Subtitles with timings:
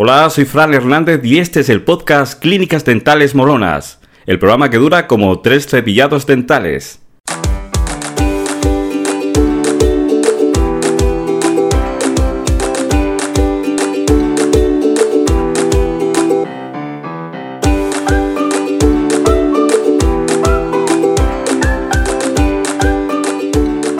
[0.00, 4.76] Hola, soy Fran Hernández y este es el podcast Clínicas Dentales Molonas, el programa que
[4.76, 7.00] dura como tres cepillados dentales.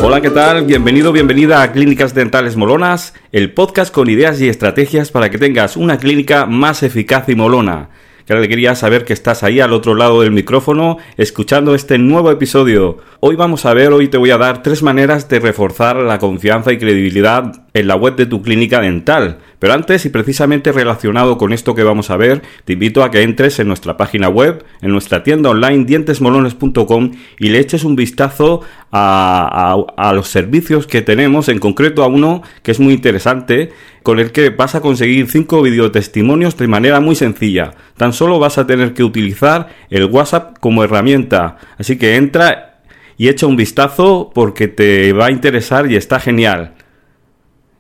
[0.00, 0.64] Hola, ¿qué tal?
[0.64, 5.76] Bienvenido, bienvenida a Clínicas Dentales Molonas, el podcast con ideas y estrategias para que tengas
[5.76, 7.90] una clínica más eficaz y molona.
[8.24, 12.98] Que alegría saber que estás ahí al otro lado del micrófono escuchando este nuevo episodio.
[13.20, 16.72] Hoy vamos a ver, hoy te voy a dar tres maneras de reforzar la confianza
[16.72, 19.38] y credibilidad en la web de tu clínica dental.
[19.58, 23.22] Pero antes y precisamente relacionado con esto que vamos a ver, te invito a que
[23.22, 28.62] entres en nuestra página web, en nuestra tienda online dientesmolones.com y le eches un vistazo
[28.92, 34.20] a, a, los servicios que tenemos, en concreto a uno que es muy interesante, con
[34.20, 37.72] el que vas a conseguir 5 videotestimonios de manera muy sencilla.
[37.96, 41.56] Tan solo vas a tener que utilizar el WhatsApp como herramienta.
[41.76, 42.80] Así que entra
[43.18, 46.74] y echa un vistazo porque te va a interesar y está genial.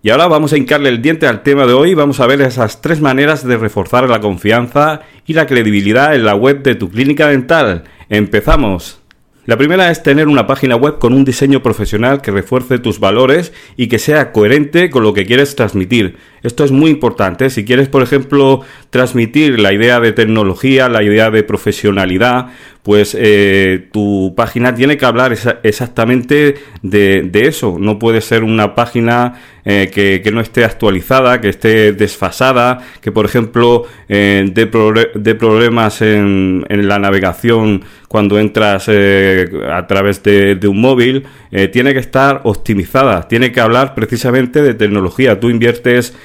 [0.08, 2.80] Y ahora vamos a hincarle el diente al tema de hoy, vamos a ver esas
[2.80, 7.28] tres maneras de reforzar la confianza y la credibilidad en la web de tu clínica
[7.28, 7.84] dental.
[8.08, 9.02] Empezamos.
[9.44, 13.52] La primera es tener una página web con un diseño profesional que refuerce tus valores
[13.76, 16.16] y que sea coherente con lo que quieres transmitir.
[16.42, 17.50] Esto es muy importante.
[17.50, 22.48] Si quieres, por ejemplo, transmitir la idea de tecnología, la idea de profesionalidad,
[22.82, 27.76] pues eh, tu página tiene que hablar exactamente de, eso.
[27.78, 29.34] No puede ser una página
[29.64, 36.64] eh, que, no esté actualizada, que esté desfasada, que por ejemplo eh, dé, problemas en,
[36.68, 41.26] la navegación cuando entras a través de, un móvil.
[41.72, 45.40] tiene que estar optimizada, tiene que hablar precisamente de tecnología.
[45.40, 46.16] Tú inviertes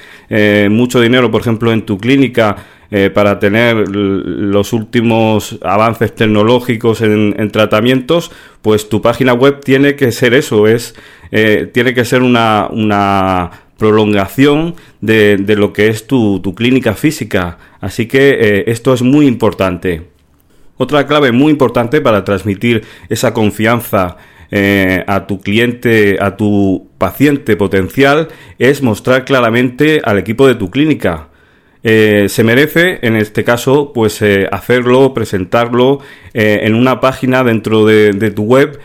[0.70, 2.56] mucho dinero, por ejemplo, en tu clínica
[3.12, 8.30] para tener los últimos avances tecnológicos en, en, tratamientos,
[8.62, 10.94] pues tu página web tiene que ser eso, es
[11.36, 17.58] eh, tiene que ser una, una prolongación de, lo que es tu, clínica física.
[17.80, 20.10] Así que eh, esto es muy importante.
[20.76, 24.16] Otra clave muy importante para transmitir esa confianza
[24.50, 28.28] eh, a tu cliente, a tu paciente potencial,
[28.58, 31.28] es mostrar claramente al equipo de tu clínica.
[31.82, 36.00] Eh, se merece, en este caso, pues eh, hacerlo, presentarlo
[36.32, 38.80] en una página dentro de, tu web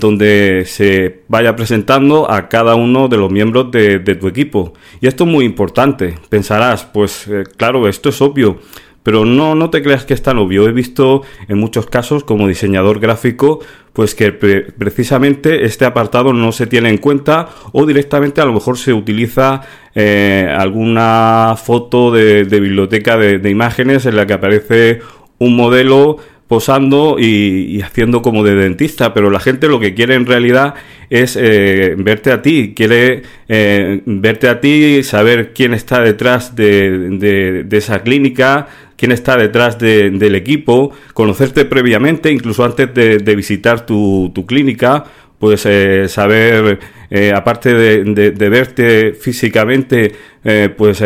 [0.00, 4.72] donde se vaya presentando a cada uno de los miembros de, tu equipo.
[5.00, 6.14] Y esto es muy importante.
[6.28, 8.58] Pensarás, pues claro, esto es obvio.
[9.02, 10.68] Pero no, no te creas que es tan obvio.
[10.68, 13.60] He visto en muchos casos como diseñador gráfico
[13.98, 18.78] pues que precisamente este apartado no se tiene en cuenta o directamente a lo mejor
[18.78, 25.00] se utiliza eh, alguna foto de, biblioteca de, imágenes en la que aparece
[25.38, 26.16] un modelo
[26.46, 30.74] posando y, haciendo como de dentista, pero la gente lo que quiere en realidad
[31.10, 37.64] es eh, verte a ti, quiere eh, verte a ti, saber quién está detrás de,
[37.66, 44.44] de esa clínica, quién está detrás del equipo, conocerte previamente, incluso antes de, visitar tu,
[44.46, 45.04] clínica,
[45.38, 50.98] pues eh, saber, eh, aparte de, verte físicamente, eh, pues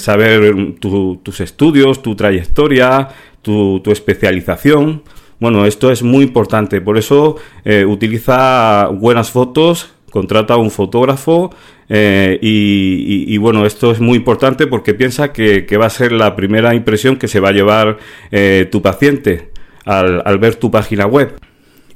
[0.00, 3.08] saber tus estudios, tu trayectoria,
[3.42, 5.02] tu, tu, especialización.
[5.40, 11.54] Bueno, esto es muy importante, por eso utiliza buenas fotos, contrata a un fotógrafo
[11.88, 16.74] eh, y, bueno, esto es muy importante porque piensa que, va a ser la primera
[16.74, 17.98] impresión que se va a llevar
[18.30, 19.50] eh, tu paciente
[19.84, 21.36] al, al, ver tu página web.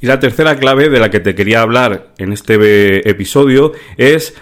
[0.00, 4.34] Y la tercera clave de la que te quería hablar en este episodio es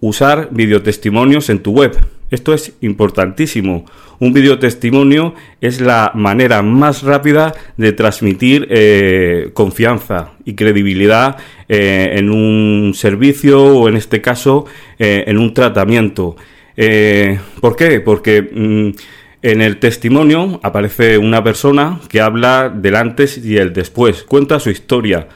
[0.00, 1.96] usar videotestimonios en tu web.
[2.30, 3.86] Esto es importantísimo.
[4.18, 11.38] Un videotestimonio es la manera más rápida de transmitir eh, confianza y credibilidad
[11.68, 14.66] eh, en un servicio o en este caso
[14.98, 16.36] eh, en un tratamiento.
[17.60, 18.00] ¿Por qué?
[18.00, 18.90] Porque mm,
[19.42, 24.70] en el testimonio aparece una persona que habla del antes y el después, cuenta su
[24.70, 25.26] historia,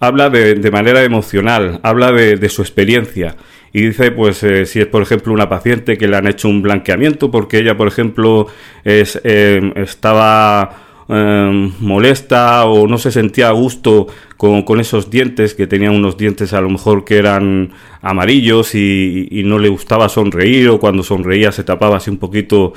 [0.00, 3.36] habla de, manera emocional, habla de su experiencia
[3.72, 6.62] y dice pues eh, si es por ejemplo una paciente que le han hecho un
[6.62, 8.46] blanqueamiento porque ella por ejemplo
[8.84, 14.06] es, eh, estaba eh, molesta o no se sentía a gusto
[14.36, 17.70] con, con, esos dientes que tenían unos dientes a lo mejor que eran
[18.02, 22.72] amarillos y, y no le gustaba sonreír o cuando sonreía se tapaba así un poquito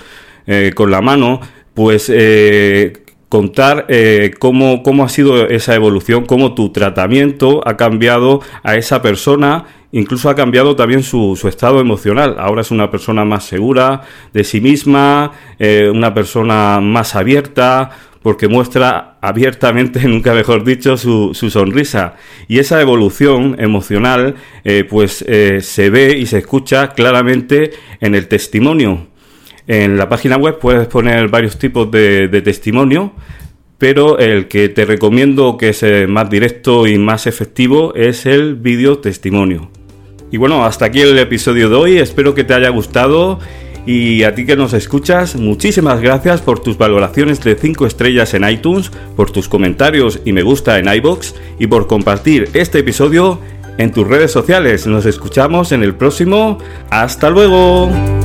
[0.75, 1.39] con la mano
[1.73, 2.11] pues
[3.29, 3.85] contar
[4.39, 10.29] cómo, cómo ha sido esa evolución, cómo tu tratamiento ha cambiado a esa persona incluso
[10.29, 12.35] ha cambiado también su, estado emocional.
[12.39, 14.01] Ahora es una persona más segura
[14.33, 17.91] de sí misma, eh, una persona más abierta,
[18.21, 22.15] porque muestra abiertamente, nunca mejor dicho, su, sonrisa.
[22.47, 28.27] Y esa evolución emocional, eh, pues eh, se ve y se escucha claramente en el
[28.27, 29.07] testimonio.
[29.67, 33.13] En la página web puedes poner varios tipos de, de testimonio,
[33.77, 38.99] pero el que te recomiendo que es más directo y más efectivo es el vídeo
[38.99, 39.71] testimonio.
[40.31, 43.39] Y bueno, hasta aquí el episodio de hoy, espero que te haya gustado
[43.85, 48.47] y a ti que nos escuchas, muchísimas gracias por tus valoraciones de 5 estrellas en
[48.47, 53.39] iTunes, por tus comentarios y me gusta en iBox y por compartir este episodio
[53.77, 54.87] en tus redes sociales.
[54.87, 56.59] Nos escuchamos en el próximo.
[56.89, 58.20] ¡Hasta luego!